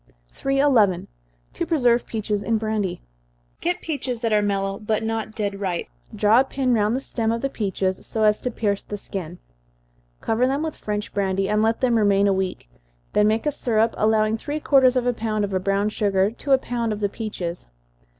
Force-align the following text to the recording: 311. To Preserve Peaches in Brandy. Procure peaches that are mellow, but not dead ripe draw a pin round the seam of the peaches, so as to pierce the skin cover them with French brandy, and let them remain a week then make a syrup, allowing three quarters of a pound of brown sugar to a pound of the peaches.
311. 0.31 1.07
To 1.53 1.63
Preserve 1.67 2.07
Peaches 2.07 2.41
in 2.41 2.57
Brandy. 2.57 3.03
Procure 3.61 3.75
peaches 3.83 4.21
that 4.21 4.33
are 4.33 4.41
mellow, 4.41 4.79
but 4.79 5.03
not 5.03 5.35
dead 5.35 5.59
ripe 5.59 5.85
draw 6.15 6.39
a 6.39 6.43
pin 6.43 6.73
round 6.73 6.95
the 6.95 7.01
seam 7.01 7.31
of 7.31 7.41
the 7.43 7.51
peaches, 7.51 8.03
so 8.03 8.23
as 8.23 8.41
to 8.41 8.49
pierce 8.49 8.81
the 8.81 8.97
skin 8.97 9.37
cover 10.19 10.47
them 10.47 10.63
with 10.63 10.75
French 10.75 11.13
brandy, 11.13 11.47
and 11.47 11.61
let 11.61 11.81
them 11.81 11.97
remain 11.99 12.27
a 12.27 12.33
week 12.33 12.67
then 13.13 13.27
make 13.27 13.45
a 13.45 13.51
syrup, 13.51 13.93
allowing 13.95 14.37
three 14.39 14.59
quarters 14.59 14.95
of 14.95 15.05
a 15.05 15.13
pound 15.13 15.45
of 15.45 15.51
brown 15.63 15.87
sugar 15.87 16.31
to 16.31 16.51
a 16.51 16.57
pound 16.57 16.91
of 16.91 16.99
the 16.99 17.07
peaches. 17.07 17.67